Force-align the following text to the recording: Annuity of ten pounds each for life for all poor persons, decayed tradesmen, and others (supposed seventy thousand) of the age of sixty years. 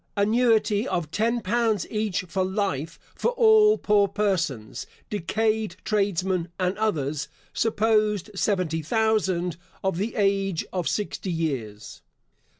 Annuity 0.17 0.87
of 0.87 1.11
ten 1.11 1.41
pounds 1.41 1.85
each 1.91 2.21
for 2.23 2.43
life 2.43 2.97
for 3.13 3.33
all 3.33 3.77
poor 3.77 4.07
persons, 4.07 4.87
decayed 5.11 5.75
tradesmen, 5.85 6.47
and 6.59 6.75
others 6.79 7.27
(supposed 7.53 8.31
seventy 8.33 8.81
thousand) 8.81 9.57
of 9.83 9.97
the 9.97 10.15
age 10.15 10.65
of 10.73 10.89
sixty 10.89 11.31
years. 11.31 12.01